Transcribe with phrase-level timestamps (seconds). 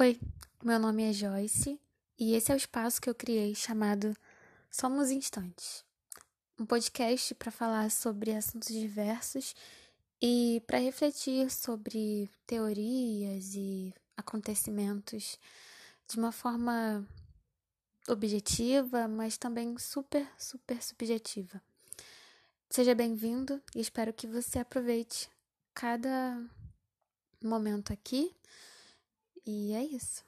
[0.00, 0.16] Oi,
[0.62, 1.80] meu nome é Joyce
[2.16, 4.16] e esse é o espaço que eu criei chamado
[4.70, 5.84] Somos Instantes
[6.56, 9.56] um podcast para falar sobre assuntos diversos
[10.22, 15.36] e para refletir sobre teorias e acontecimentos
[16.08, 17.04] de uma forma
[18.08, 21.60] objetiva, mas também super, super subjetiva.
[22.70, 25.28] Seja bem-vindo e espero que você aproveite
[25.74, 26.40] cada
[27.42, 28.32] momento aqui.
[29.50, 30.22] E é isso.